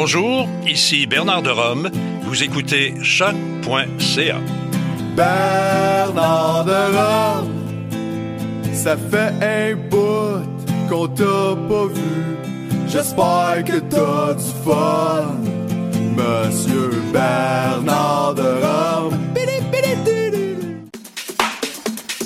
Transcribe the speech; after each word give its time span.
Bonjour, 0.00 0.48
ici 0.64 1.08
Bernard 1.08 1.42
de 1.42 1.50
Rome. 1.50 1.90
Vous 2.22 2.44
écoutez 2.44 2.94
choc.ca. 3.02 4.36
Bernard 5.16 6.64
de 6.64 6.96
Rome, 6.96 7.90
ça 8.72 8.96
fait 8.96 9.32
un 9.44 9.74
bout 9.74 10.46
qu'on 10.88 11.08
t'a 11.08 11.56
pas 11.68 11.86
vu. 11.86 12.36
J'espère 12.86 13.64
que 13.66 13.80
t'as 13.80 14.34
du 14.34 14.50
fun, 14.64 15.34
Monsieur 16.16 17.02
Bernard 17.12 18.34
de 18.36 18.42
Rome. 18.42 19.18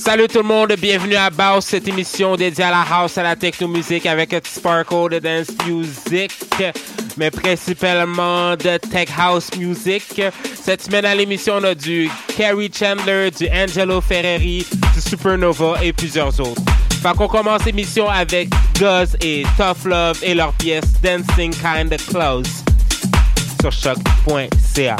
Salut 0.05 0.27
tout 0.27 0.39
le 0.39 0.45
monde, 0.45 0.75
bienvenue 0.79 1.15
à 1.15 1.31
Baus, 1.31 1.65
cette 1.65 1.89
émission 1.89 2.37
dédiée 2.37 2.65
à 2.65 2.71
la 2.71 2.83
house, 2.83 3.17
à 3.17 3.23
la 3.23 3.37
techno-musique 3.37 4.05
avec 4.05 4.35
sparkle 4.45 5.09
de 5.11 5.21
dance 5.21 5.47
music, 5.65 6.33
mais 7.17 7.31
principalement 7.31 8.57
de 8.57 8.77
tech 8.79 9.09
house 9.19 9.51
music. 9.57 10.23
Cette 10.63 10.83
semaine 10.83 11.05
à 11.05 11.15
l'émission, 11.15 11.55
on 11.61 11.65
a 11.65 11.75
du 11.75 12.11
Carrie 12.37 12.71
Chandler, 12.73 13.31
du 13.31 13.49
Angelo 13.49 14.01
Ferreri, 14.01 14.67
du 14.95 15.01
Supernova 15.01 15.83
et 15.83 15.93
plusieurs 15.93 16.39
autres. 16.41 16.63
Fait 17.03 17.17
qu'on 17.17 17.29
commence 17.29 17.65
l'émission 17.65 18.09
avec 18.09 18.49
Guz 18.79 19.17
et 19.21 19.45
Tough 19.57 19.85
Love 19.87 20.19
et 20.23 20.35
leur 20.35 20.53
pièce 20.53 20.85
Dancing 21.03 21.53
Kinda 21.53 21.97
Close 21.97 22.47
sur 23.61 23.73
choc.ca. 23.73 24.97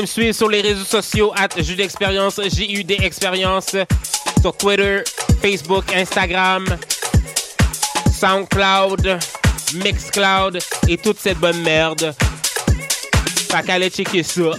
me 0.00 0.06
suivre 0.06 0.34
sur 0.34 0.48
les 0.48 0.60
réseaux 0.60 0.84
sociaux 0.84 1.32
at 1.36 1.48
Jus 1.60 1.74
d'expérience, 1.74 2.40
J-U-D 2.42 2.98
expérience, 3.00 3.76
sur 4.40 4.56
Twitter, 4.56 5.02
Facebook, 5.42 5.84
Instagram, 5.94 6.64
SoundCloud, 8.12 9.18
Mixcloud 9.74 10.58
et 10.88 10.96
toute 10.96 11.18
cette 11.18 11.38
bonne 11.38 11.60
merde. 11.62 12.14
Fait 13.50 13.62
qu'allez 13.66 13.90
checker 13.90 14.22
ça. 14.22 14.50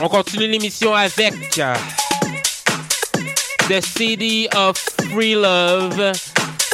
On 0.00 0.08
continue 0.08 0.48
l'émission 0.48 0.94
avec 0.94 1.34
The 3.68 3.80
City 3.96 4.48
of 4.56 4.76
Free 5.10 5.34
Love 5.34 6.12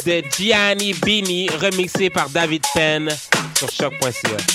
de 0.05 0.23
Gianni 0.37 0.93
Bini, 0.93 1.49
remixé 1.61 2.09
par 2.09 2.29
David 2.29 2.63
Penn 2.73 3.09
sur 3.57 3.69
choc.ca. 3.71 4.54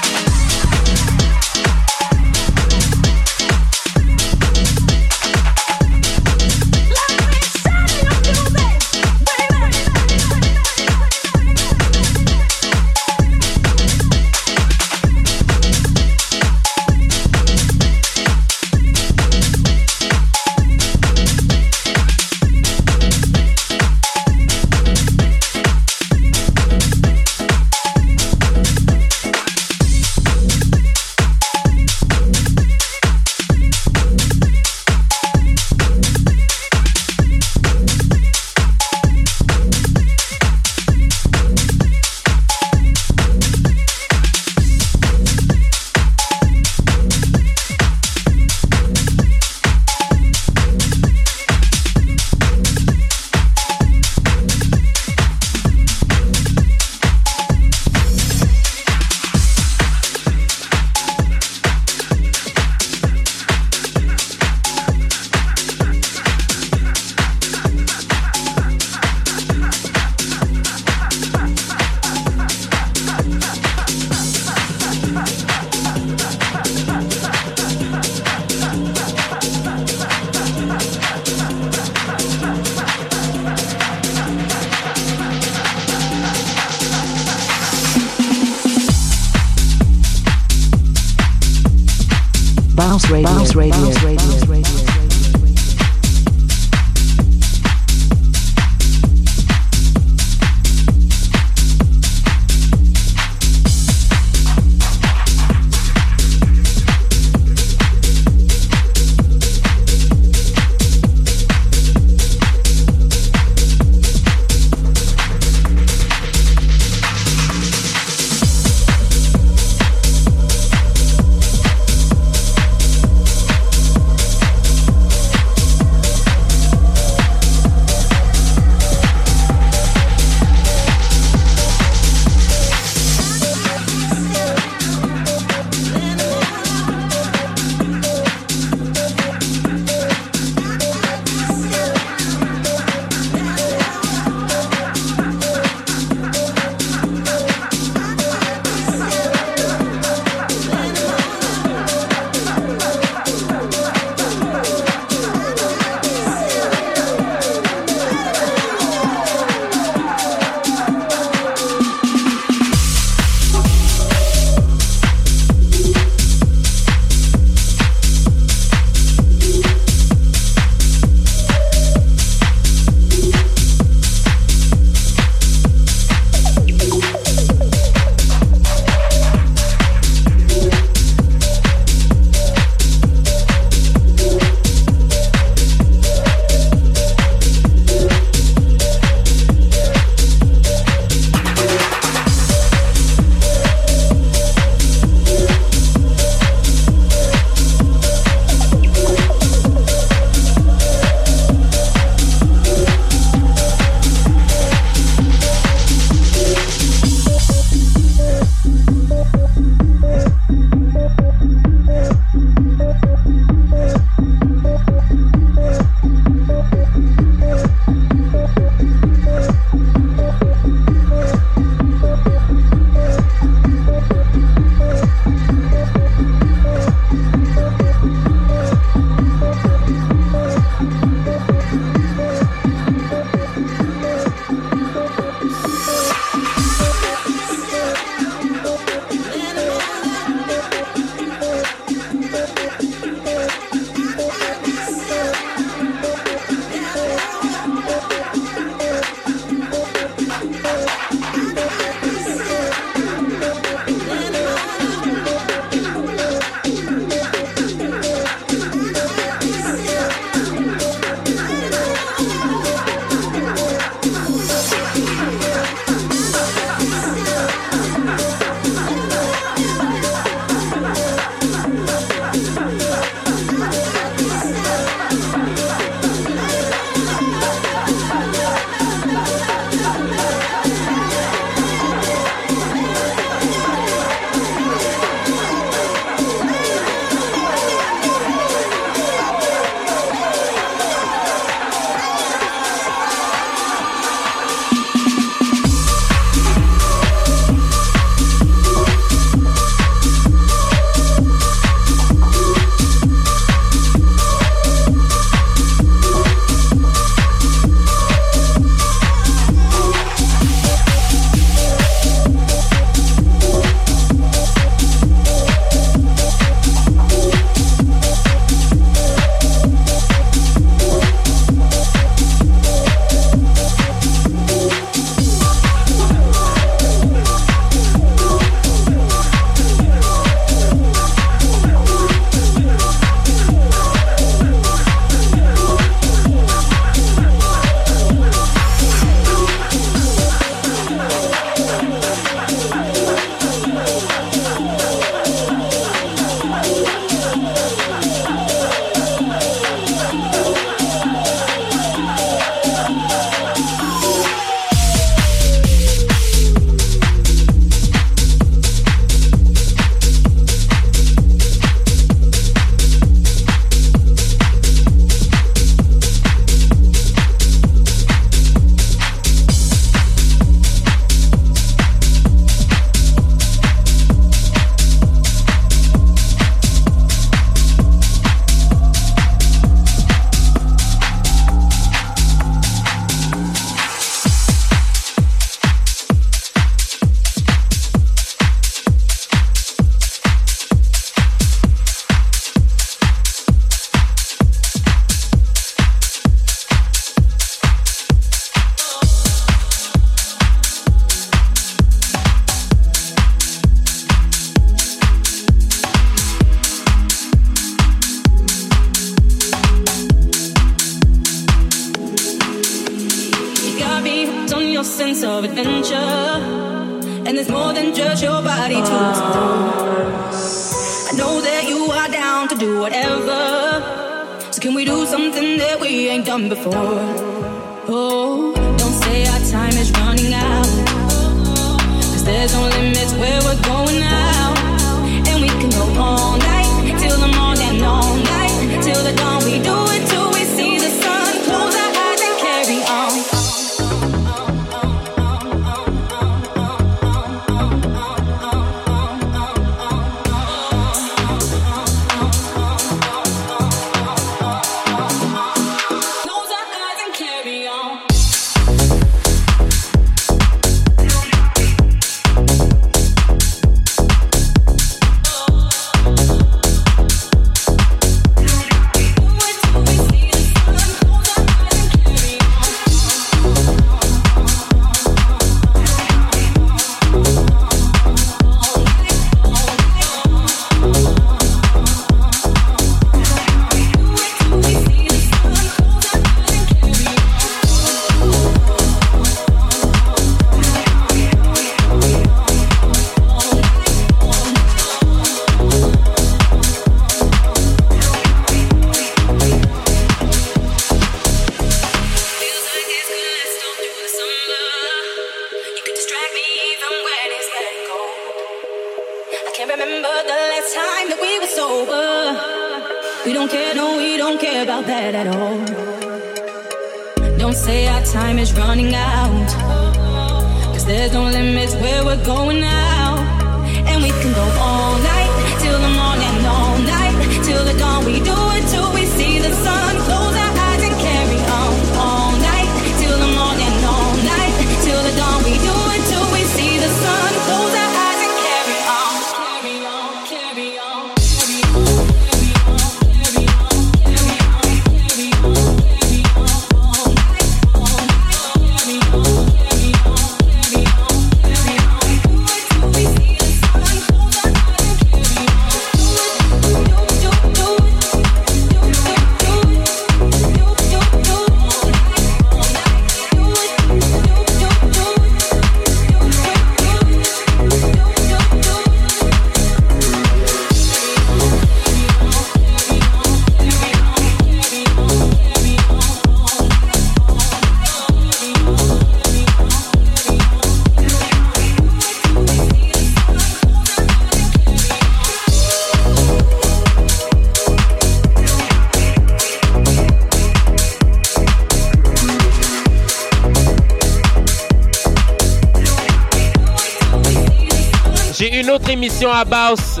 Votre 598.88 599.00
émission 599.00 599.30
à 599.30 599.44
Basse 599.44 600.00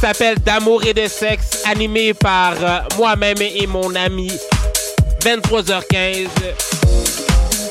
s'appelle 0.00 0.38
D'amour 0.38 0.82
et 0.86 0.94
de 0.94 1.06
sexe, 1.06 1.62
animée 1.66 2.14
par 2.14 2.54
euh, 2.58 2.78
moi-même 2.96 3.36
et 3.42 3.66
mon 3.66 3.94
ami. 3.94 4.32
23h15. 5.20 6.28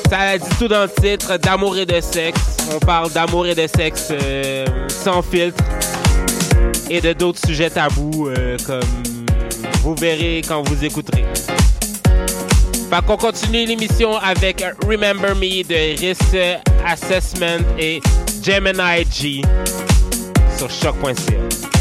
Ça 0.08 0.38
dit 0.38 0.48
tout 0.56 0.68
dans 0.68 0.82
le 0.82 0.90
titre, 0.90 1.38
d'amour 1.38 1.76
et 1.76 1.84
de 1.84 2.00
sexe. 2.00 2.58
On 2.72 2.78
parle 2.78 3.10
d'amour 3.10 3.48
et 3.48 3.56
de 3.56 3.66
sexe 3.66 4.12
euh, 4.12 4.64
sans 4.86 5.22
filtre 5.22 5.64
et 6.88 7.00
de 7.00 7.14
d'autres 7.14 7.44
sujets 7.44 7.70
tabous 7.70 8.28
euh, 8.28 8.56
comme 8.64 9.02
vous 9.82 9.96
verrez 9.96 10.42
quand 10.46 10.62
vous 10.68 10.84
écouterez. 10.84 11.24
Fait 12.88 13.04
qu'on 13.04 13.16
continue 13.16 13.66
l'émission 13.66 14.16
avec 14.16 14.64
Remember 14.86 15.34
Me 15.34 15.64
de 15.64 15.98
Risk 15.98 16.36
Assessment 16.86 17.66
et 17.76 18.00
Gemini 18.40 19.04
G. 19.10 19.42
So 20.58 20.66
shock 20.66 20.98
point 20.98 21.16
zero. 21.20 21.77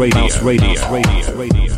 Radio. 0.00 0.18
Mouse 0.18 0.40
Radio. 0.40 0.66
Mouse 0.68 0.88
Radio. 0.88 1.36
Radio. 1.36 1.69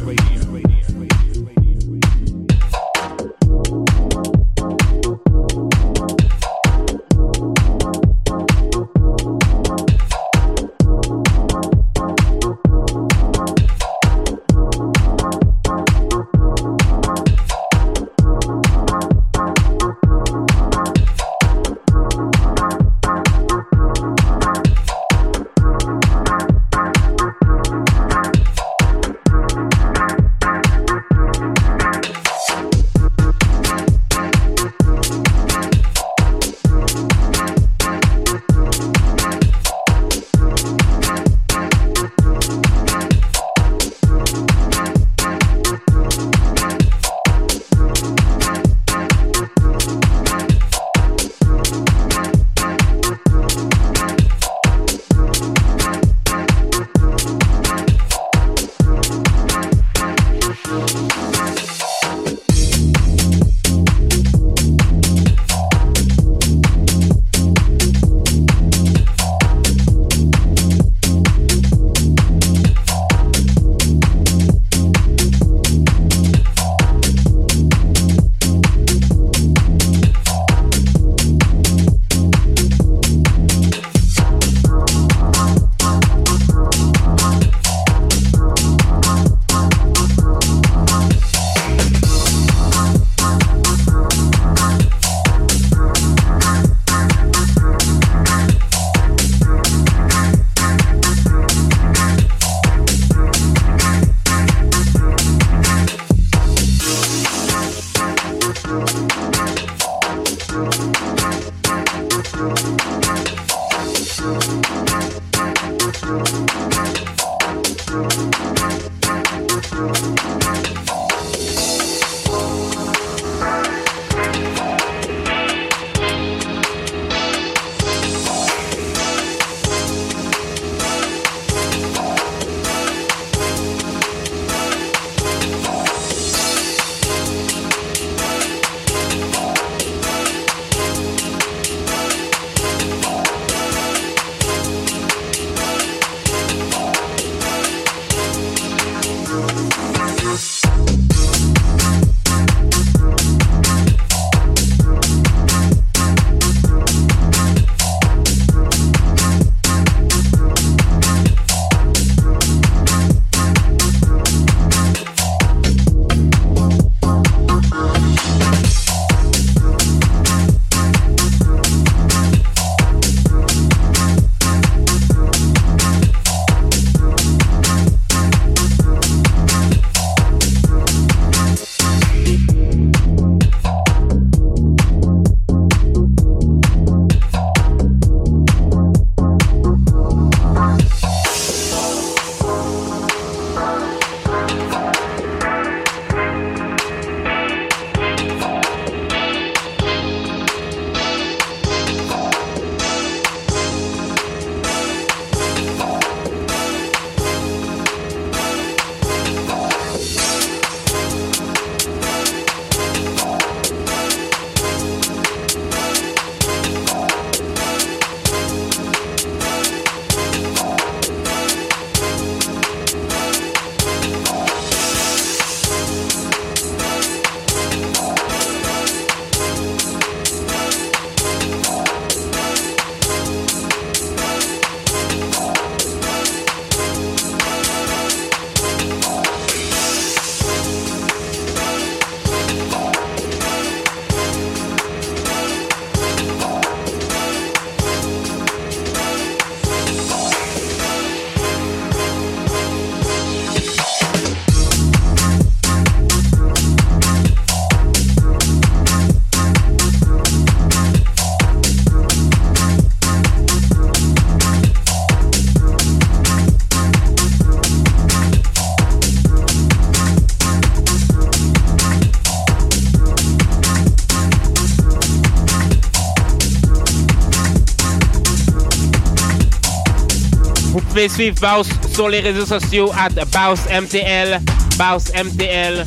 Pouvez 281.08 281.32
suivre 281.34 281.62
sur 281.92 282.08
les 282.08 282.20
réseaux 282.20 282.46
sociaux 282.46 282.92
at 282.96 283.08
BausMTL, 283.08 284.40
BausMTL, 284.78 285.84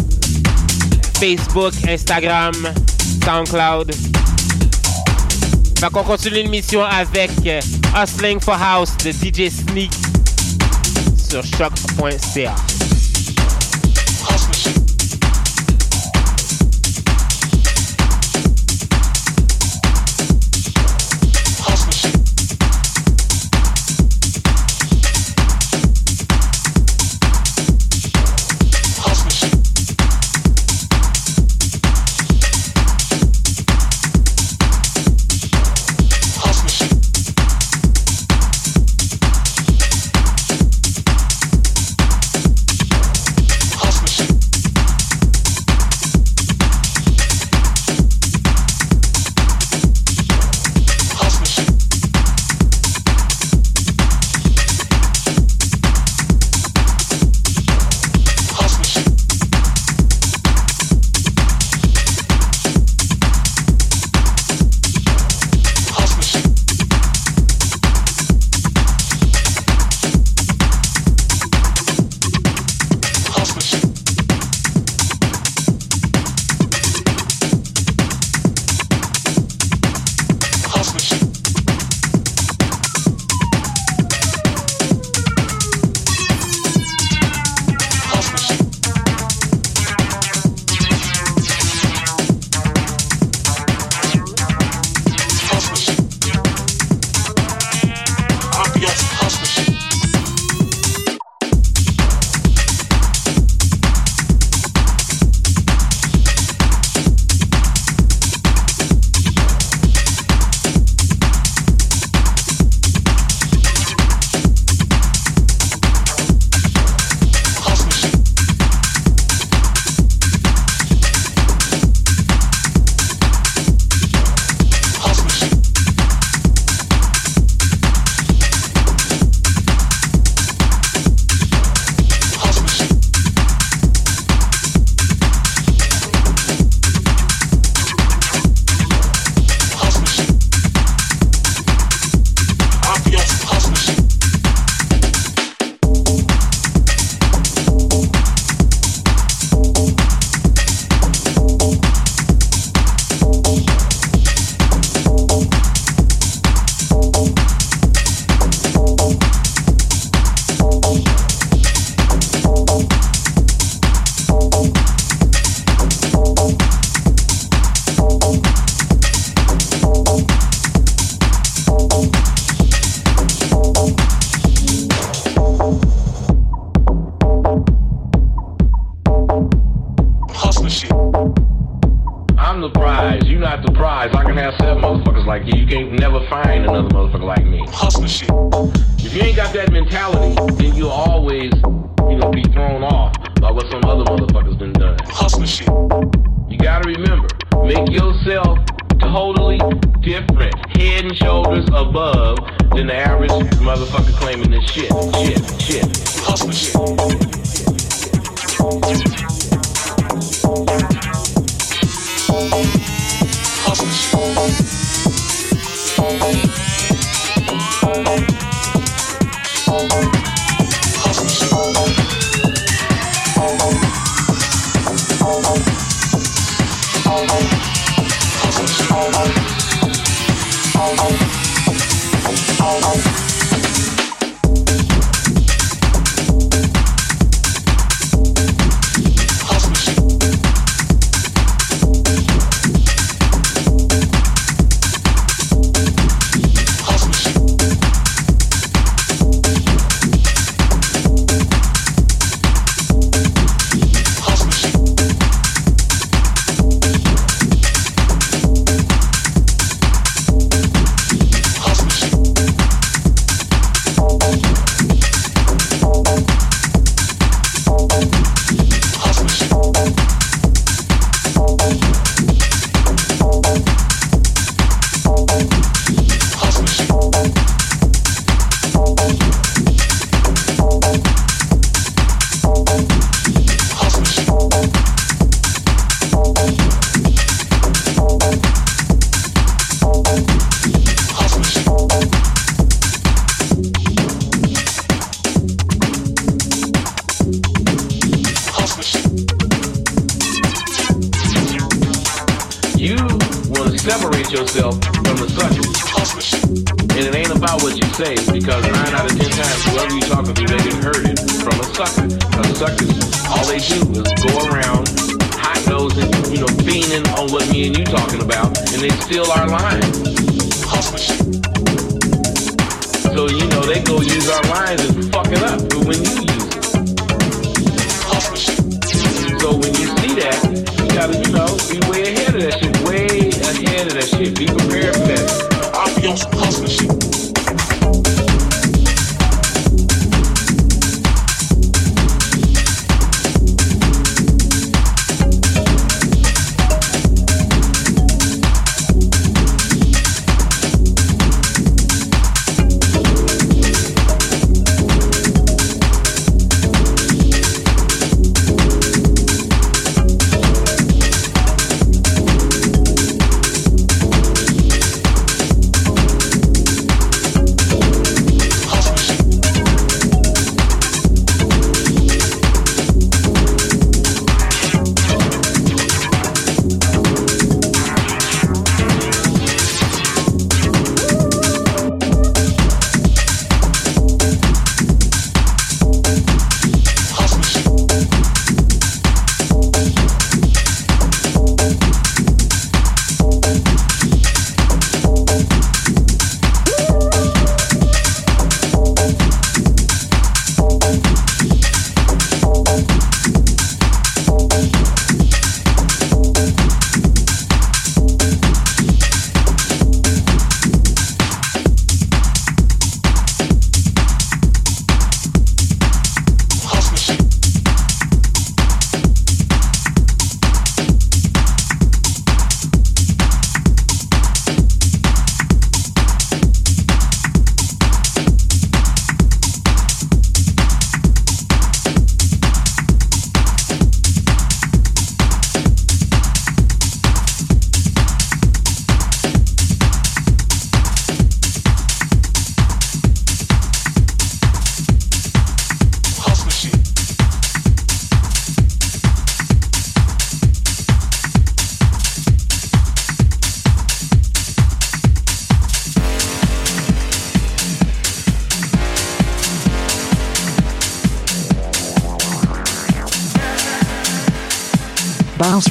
Facebook, 1.19 1.73
Instagram, 1.87 2.53
SoundCloud. 3.23 3.93
Fait 5.79 5.89
qu'on 5.91 6.03
continue 6.03 6.35
l'émission 6.35 6.83
avec 6.83 7.31
Hustling 7.95 8.41
for 8.41 8.61
House 8.61 8.91
de 9.05 9.11
DJ 9.11 9.49
Sneak 9.49 9.91
sur 11.17 11.43
choc.ca. 11.45 12.74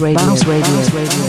Radio. 0.05 0.19
Bounce 0.19 0.45
Radio. 0.45 0.71
Bounce 0.71 0.91
Radio. 0.91 1.24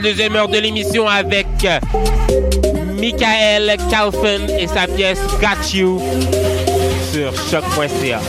deuxième 0.00 0.36
heure 0.36 0.48
de 0.48 0.58
l'émission 0.58 1.06
avec 1.06 1.46
euh, 1.64 1.78
Michael 2.98 3.76
Calfin 3.90 4.46
et 4.58 4.66
sa 4.66 4.86
pièce 4.86 5.20
Got 5.40 5.74
You 5.74 6.00
sur 7.12 7.32
choc.ca. 7.50 8.20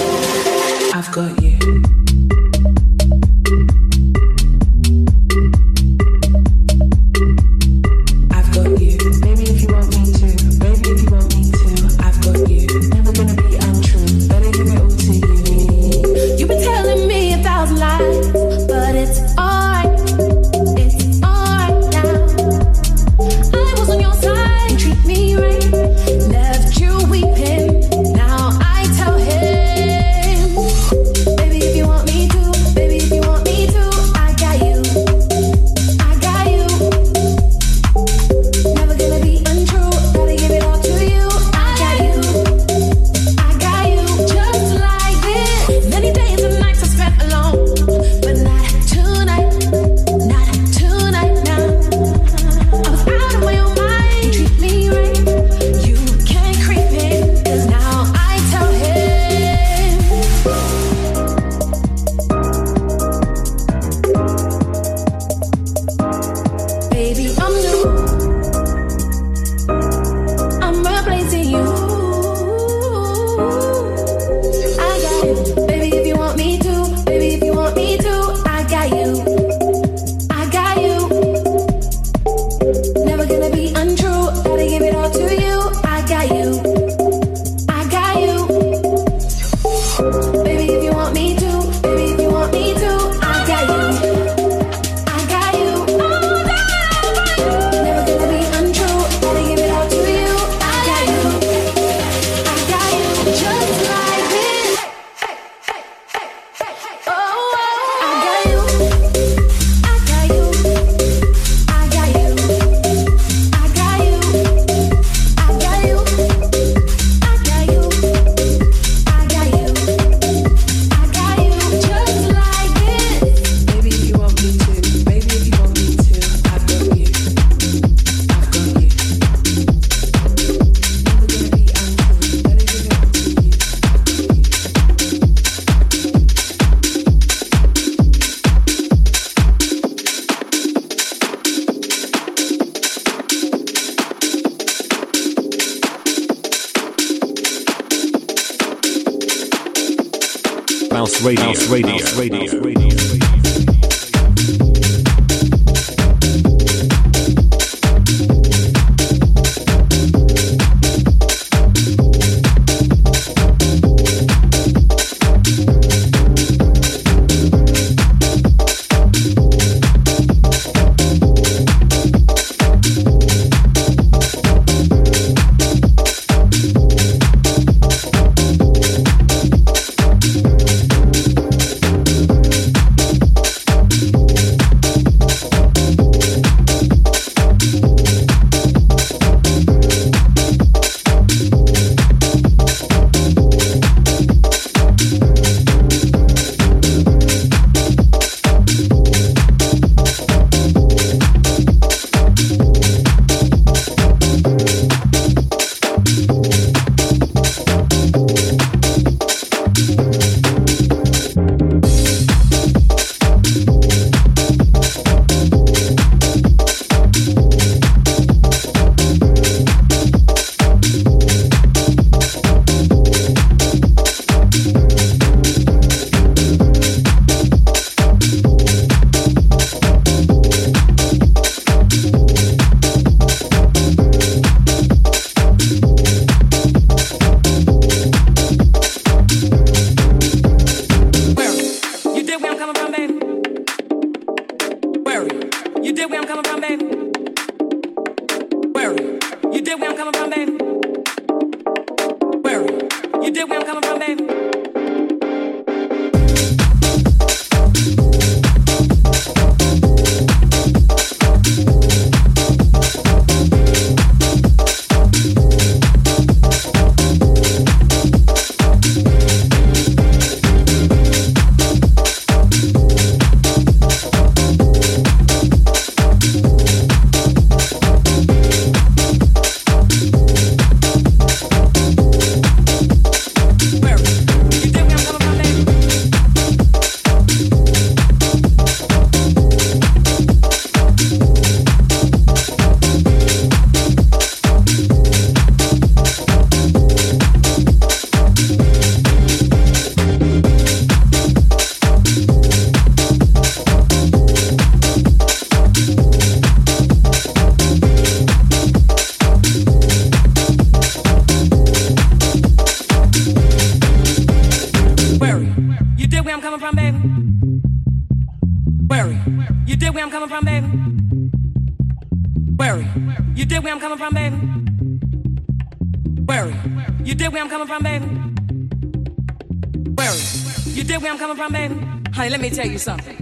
from, 331.42 331.54
baby? 331.54 331.74
Honey, 332.14 332.30
let 332.30 332.40
me 332.40 332.52
tell 332.52 332.68
you 332.68 332.78
something. 332.78 333.18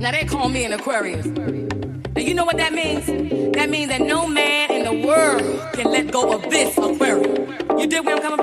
Now 0.00 0.10
they 0.10 0.24
call 0.24 0.48
me 0.48 0.64
an 0.64 0.72
Aquarius. 0.72 1.26
Now 1.26 2.22
you 2.22 2.32
know 2.32 2.46
what 2.46 2.56
that 2.56 2.72
means? 2.72 3.04
That 3.52 3.68
means 3.68 3.88
that 3.90 4.00
no 4.00 4.26
man 4.26 4.70
in 4.70 4.84
the 4.84 5.06
world 5.06 5.42
can 5.74 5.90
let 5.90 6.10
go 6.10 6.32
of 6.32 6.42
this 6.48 6.78
Aquarius. 6.78 7.52
You 7.78 7.86
did 7.88 8.06
where 8.06 8.16
I'm 8.16 8.22
coming 8.22 8.35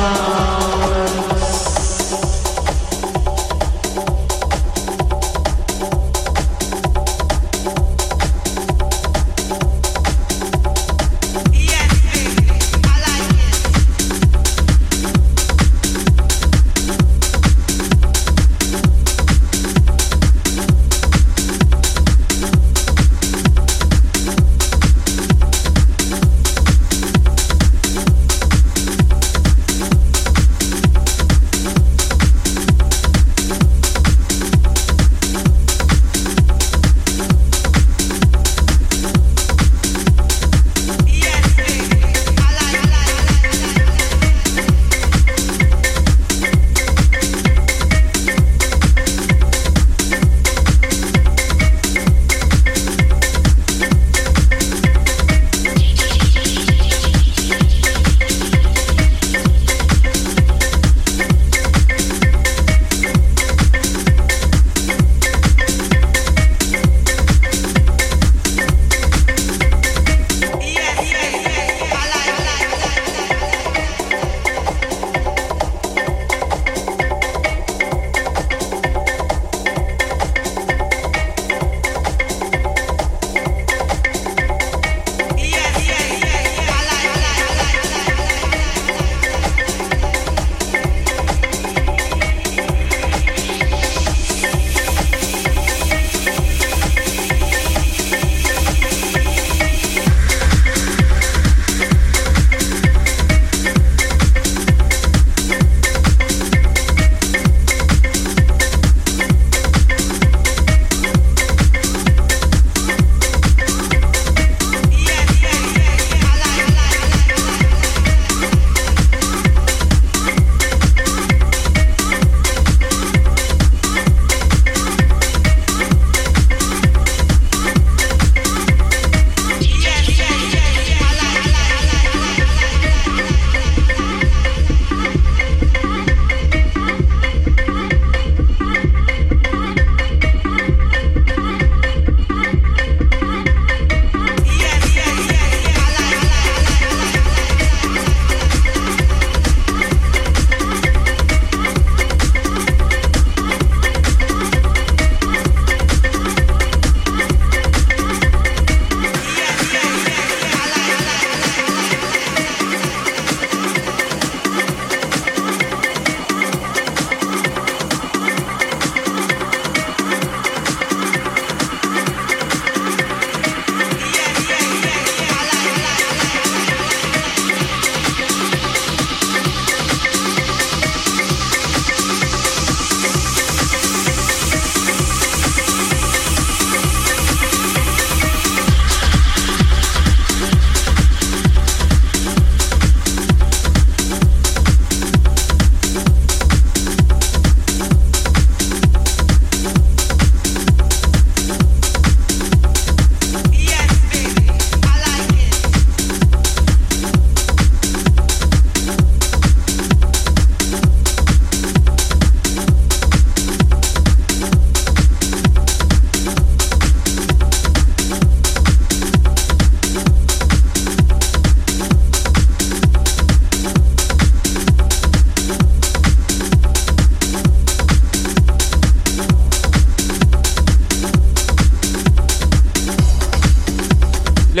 Wow. 0.00 0.29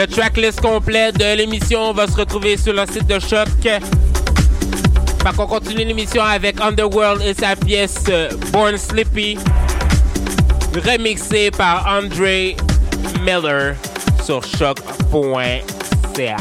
Le 0.00 0.06
tracklist 0.06 0.62
complet 0.62 1.12
de 1.12 1.36
l'émission 1.36 1.92
va 1.92 2.06
se 2.06 2.16
retrouver 2.16 2.56
sur 2.56 2.72
le 2.72 2.86
site 2.86 3.06
de 3.06 3.18
Choc. 3.18 3.48
Par 5.22 5.34
contre, 5.34 5.40
on 5.40 5.58
continue 5.58 5.84
l'émission 5.84 6.22
avec 6.22 6.58
Underworld 6.58 7.20
et 7.20 7.34
sa 7.34 7.54
pièce 7.54 8.04
euh, 8.08 8.30
Born 8.50 8.78
Slippy, 8.78 9.36
remixée 10.86 11.50
par 11.50 11.86
Andre 11.86 12.54
Miller 13.22 13.74
sur 14.24 14.42
choc.ca. 14.42 16.36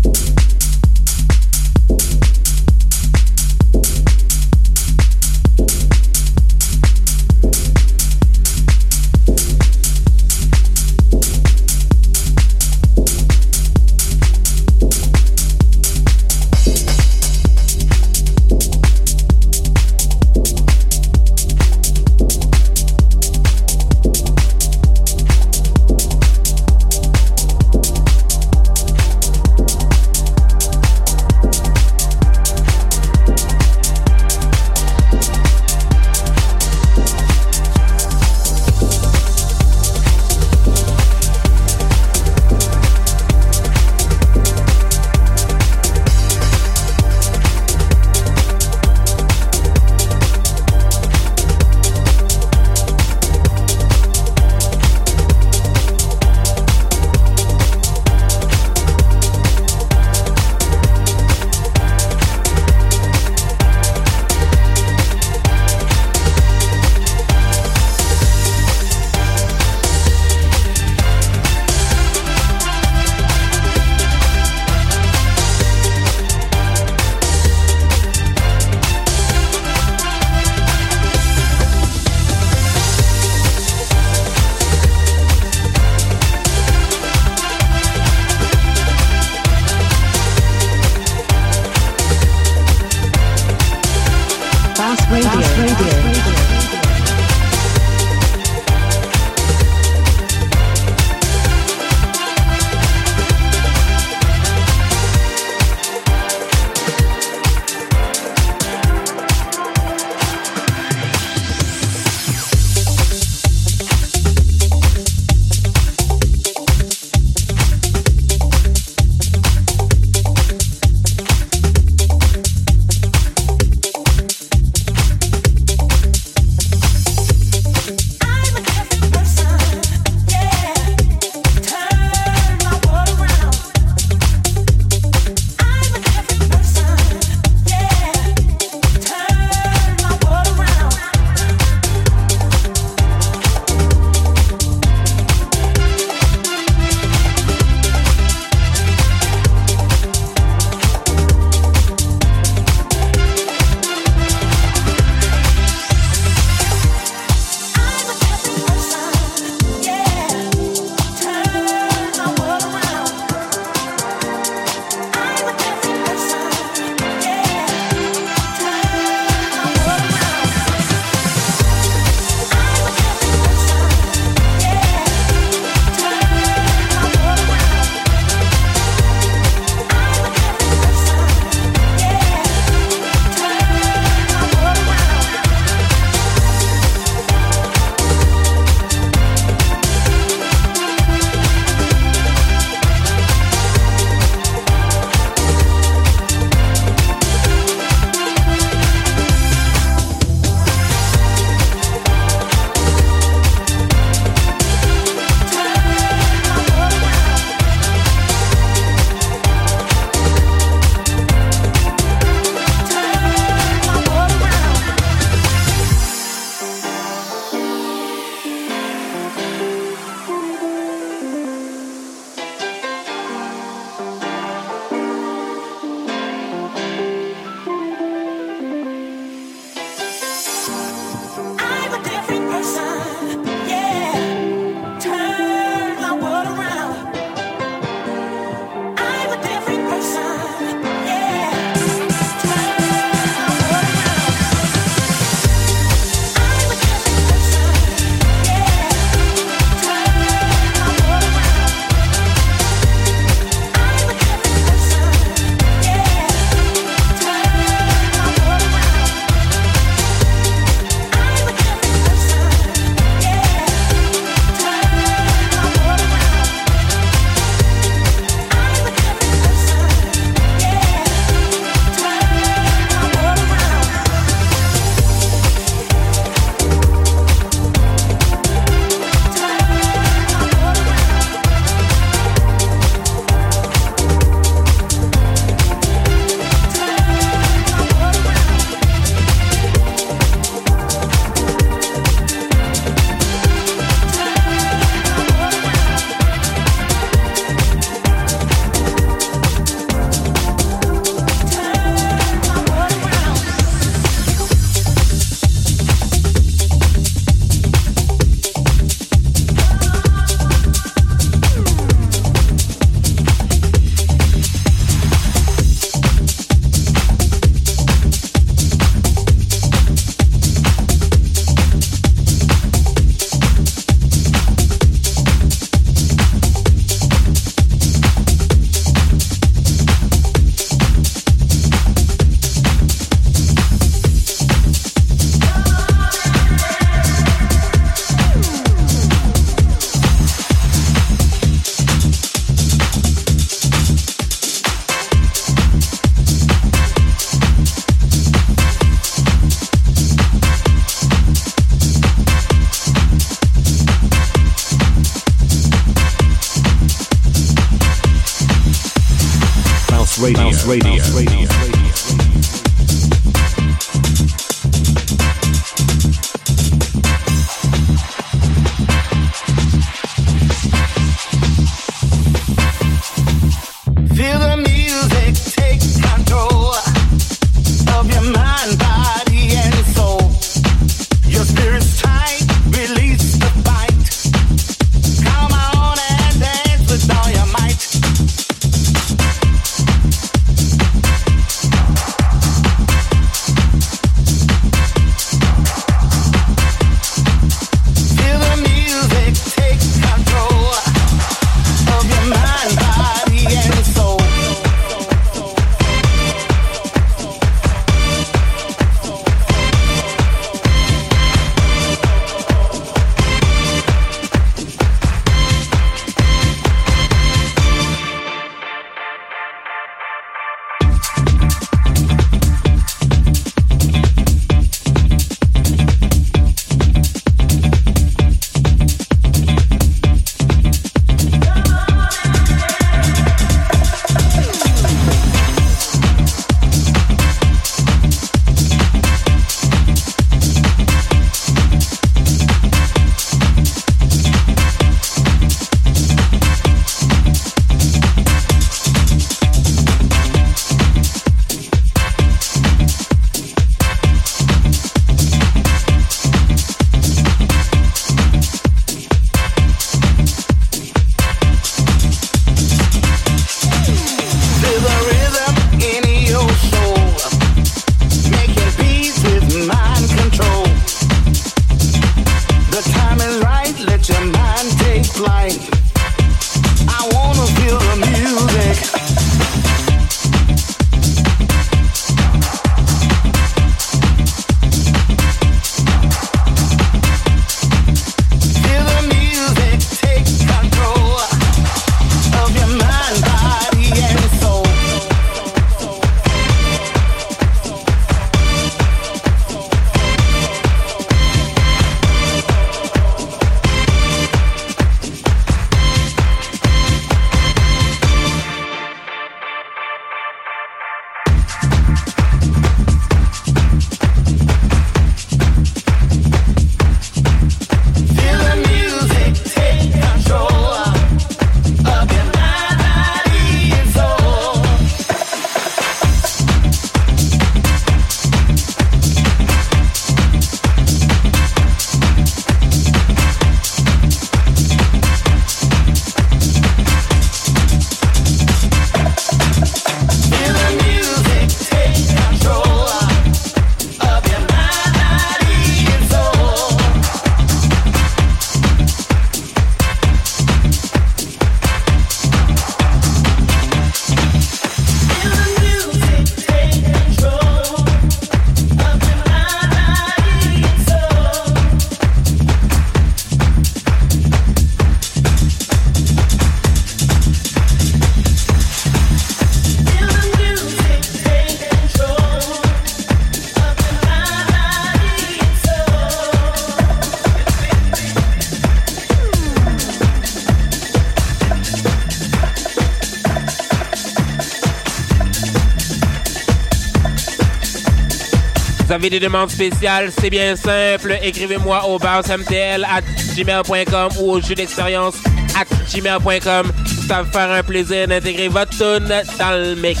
des 589.10 589.20
demandes 589.20 589.50
spéciales, 589.50 590.10
c'est 590.18 590.30
bien 590.30 590.56
simple. 590.56 591.18
Écrivez-moi 591.22 591.86
au 591.86 591.98
gmail.com 591.98 594.08
ou 594.20 594.32
au 594.32 594.40
jeu 594.40 594.54
d'expérience 594.54 595.16
at 595.54 595.66
gmail.com. 595.92 596.72
Ça 597.06 597.22
va 597.22 597.24
faire 597.24 597.52
un 597.52 597.62
plaisir 597.62 598.08
d'intégrer 598.08 598.48
votre 598.48 598.70
tune 598.70 599.12
dans 599.38 599.52
le 599.52 599.74
mix. 599.74 600.00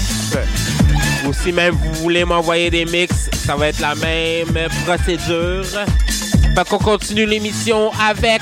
Ou 1.26 1.32
si 1.32 1.52
même 1.52 1.74
vous 1.74 1.92
voulez 2.02 2.24
m'envoyer 2.24 2.70
des 2.70 2.84
mix, 2.84 3.30
ça 3.44 3.56
va 3.56 3.68
être 3.68 3.80
la 3.80 3.94
même 3.94 4.68
procédure. 4.84 5.64
Fait 5.64 6.68
qu'on 6.68 6.78
continue 6.78 7.26
l'émission 7.26 7.90
avec 8.00 8.40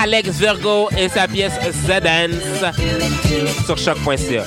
Alex 0.00 0.30
Virgo 0.30 0.88
et 0.96 1.08
sa 1.08 1.26
pièce 1.26 1.54
The 1.86 2.02
Dance 2.02 2.72
sur 3.66 3.76
choc.ca. 3.76 4.44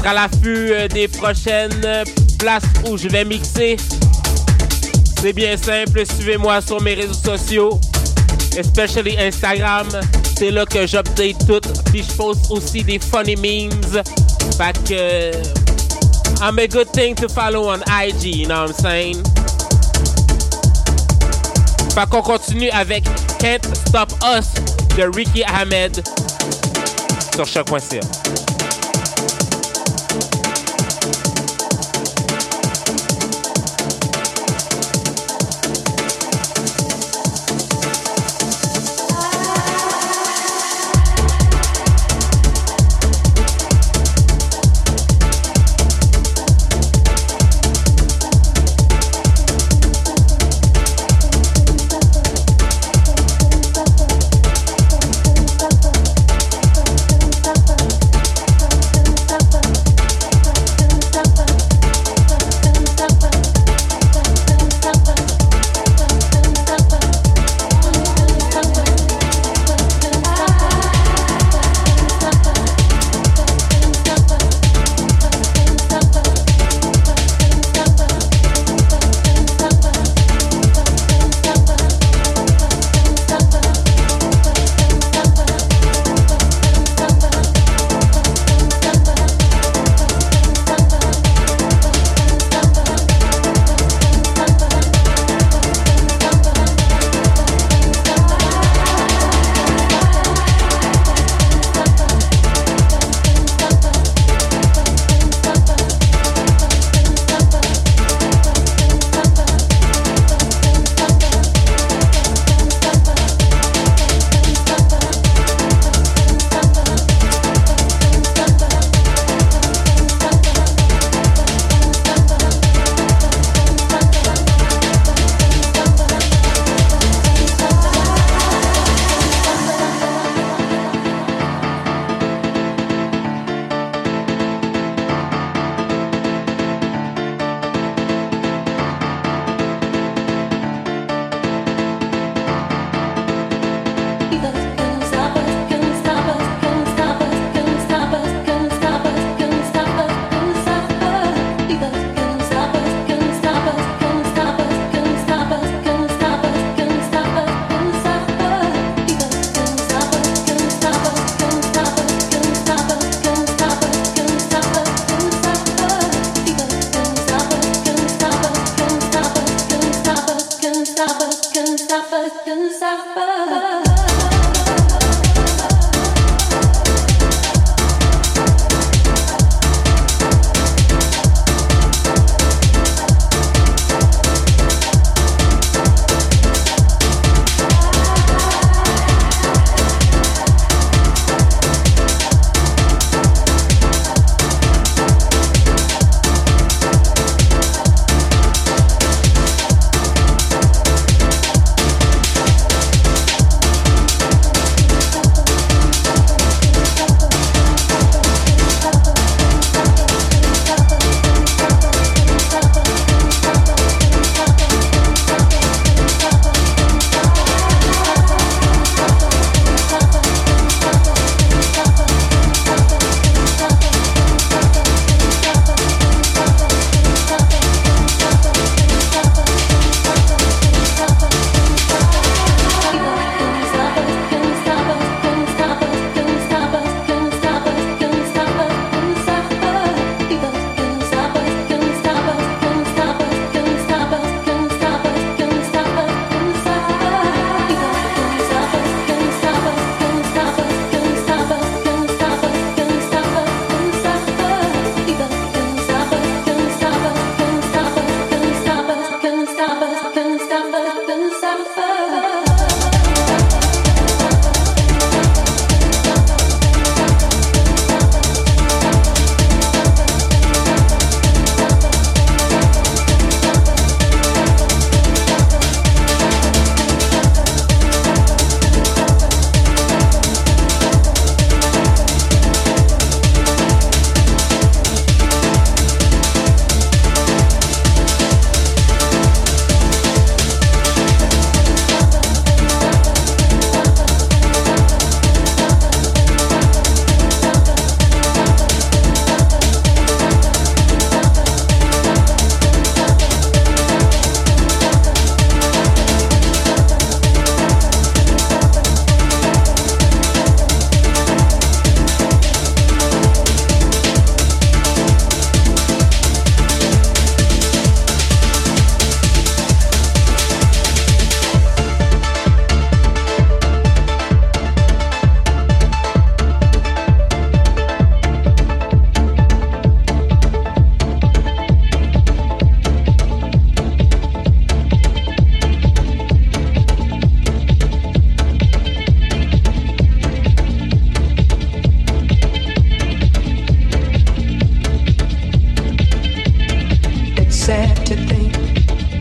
être 0.00 0.06
à 0.06 0.14
l'affût 0.14 0.72
euh, 0.72 0.88
des 0.88 1.08
prochaines 1.08 1.84
places 2.38 2.62
où 2.88 2.96
je 2.96 3.08
vais 3.08 3.24
mixer. 3.24 3.76
C'est 5.20 5.32
bien 5.32 5.56
simple, 5.56 6.04
suivez-moi 6.06 6.60
sur 6.60 6.80
mes 6.80 6.94
réseaux 6.94 7.12
sociaux, 7.12 7.78
especially 8.56 9.18
Instagram. 9.18 9.88
C'est 10.38 10.50
là 10.50 10.64
que 10.64 10.86
j'update 10.86 11.46
tout. 11.46 11.60
Puis 11.90 12.02
je 12.08 12.16
poste 12.16 12.50
aussi 12.50 12.82
des 12.82 12.98
funny 12.98 13.36
memes. 13.36 14.02
Fait 14.56 14.76
que 14.88 15.32
I'm 16.42 16.58
a 16.58 16.66
good 16.66 16.90
thing 16.92 17.14
to 17.16 17.28
follow 17.28 17.68
on 17.70 17.80
IG, 17.88 18.24
you 18.24 18.46
know 18.46 18.62
what 18.62 18.68
I'm 18.68 18.74
saying? 18.74 19.22
Fait 21.94 22.08
qu'on 22.08 22.22
continue 22.22 22.70
avec 22.70 23.04
Can't 23.38 23.64
Stop 23.86 24.12
Us 24.24 24.46
de 24.96 25.14
Ricky 25.14 25.42
Ahmed 25.44 26.02
sur 27.34 27.46
choc.ca. 27.46 28.19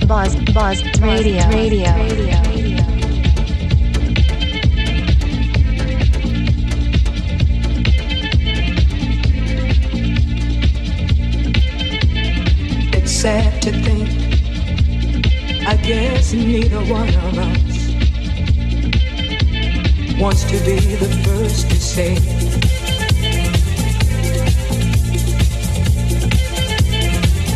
Buzz, 0.08 0.36
Buzz, 0.54 0.82
Radio, 1.02 1.48
Radio, 1.50 1.94
Radio. 1.96 2.80
It's 12.92 13.12
sad 13.12 13.62
to 13.62 13.72
think. 13.72 14.10
I 15.68 15.76
guess 15.78 16.34
neither 16.34 16.80
one 16.86 17.10
of 17.10 17.38
us 17.38 17.80
wants 20.20 20.44
to 20.46 20.58
be 20.66 20.80
the 20.96 21.10
first 21.24 21.70
to 21.70 21.76
say. 21.76 22.16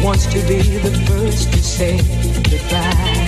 Wants 0.04 0.26
to 0.28 0.40
be 0.48 0.62
the 0.78 0.92
first 1.08 1.52
to 1.54 1.63
say 1.74 1.98
goodbye. 2.52 3.23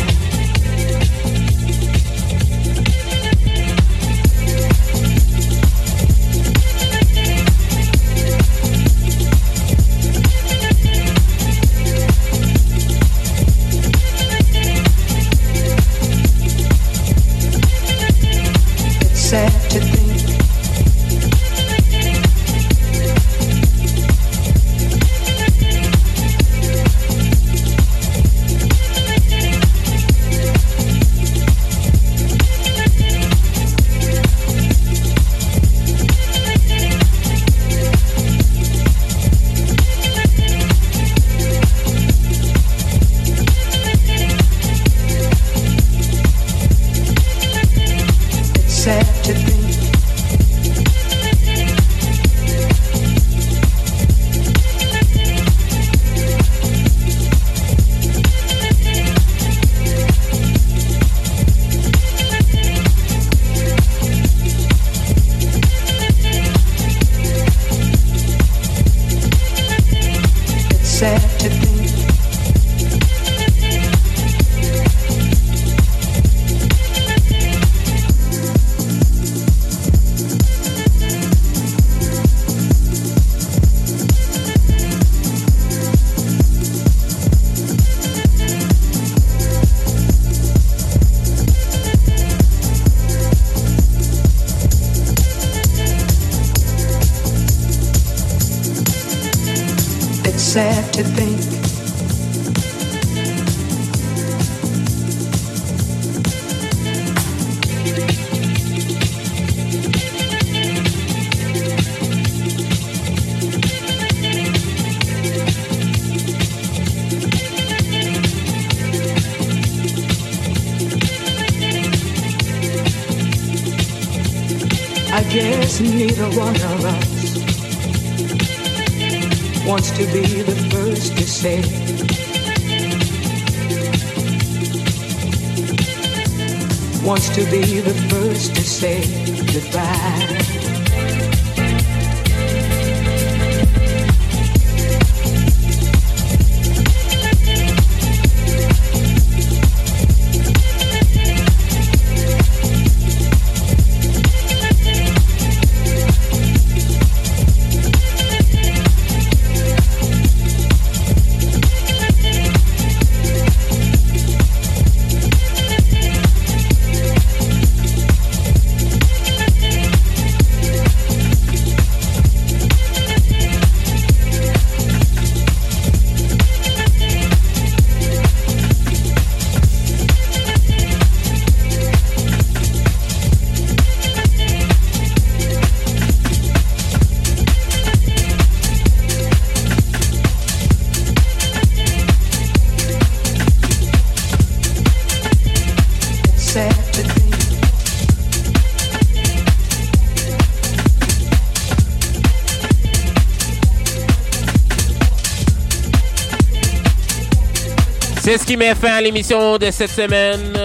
C'est 208.26 208.40
ce 208.40 208.46
qui 208.48 208.58
met 208.58 208.74
fin 208.74 208.94
à 208.94 209.02
l'émission 209.02 209.56
de 209.60 209.70
cette 209.70 209.92
semaine. 209.92 210.58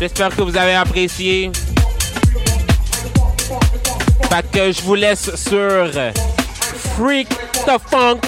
J'espère 0.00 0.28
que 0.36 0.40
vous 0.42 0.56
avez 0.56 0.74
apprécié. 0.74 1.50
Fait 4.30 4.50
que 4.52 4.70
je 4.70 4.80
vous 4.82 4.94
laisse 4.94 5.34
sur 5.34 5.90
Freak 6.96 7.28
the 7.66 7.76
Funk 7.90 8.20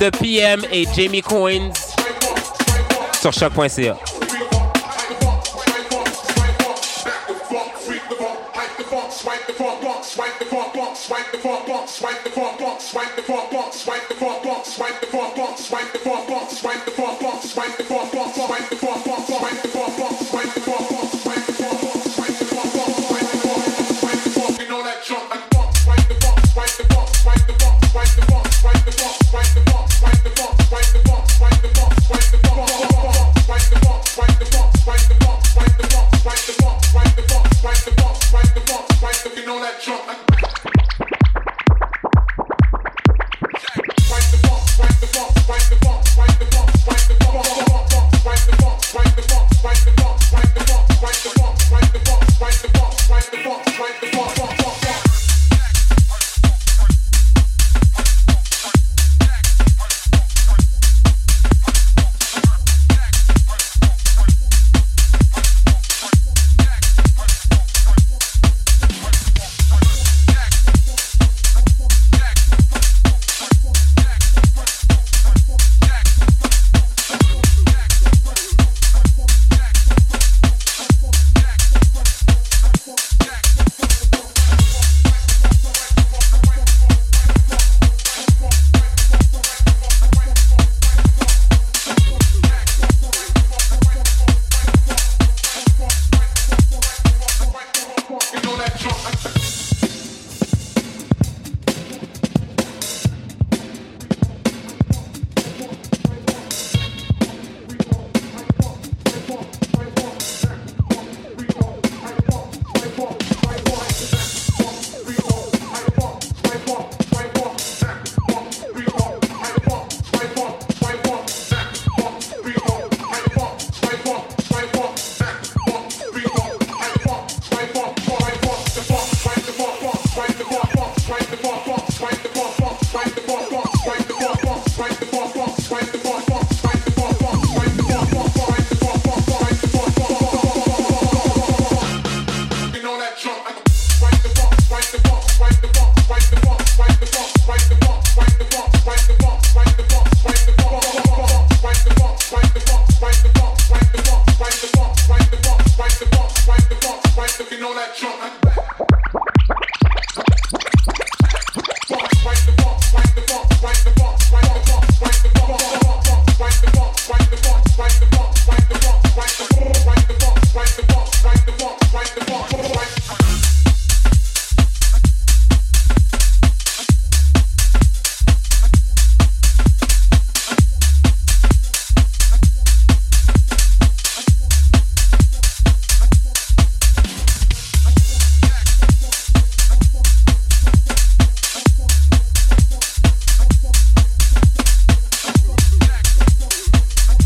de 0.00 0.08
PM 0.08 0.62
et 0.72 0.86
Jamie 0.96 1.20
Coins 1.20 1.70
sur 3.20 3.34
choc.ca. 3.34 3.98
swipe 16.68 16.84
the 16.84 16.90
pop, 16.90 17.18
pop, 17.18 17.42
swipe 17.42 17.76
the 17.78 17.84
pop, 17.84 18.12
pop, 18.12 18.34
swipe 18.34 18.68
the 18.68 18.76
pop, 18.76 19.02
pop, 19.02 19.24
swipe 19.24 19.62
the 19.62 19.68
pop, 19.68 19.96
pop. 19.96 20.07